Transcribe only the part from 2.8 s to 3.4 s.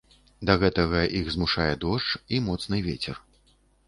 вецер.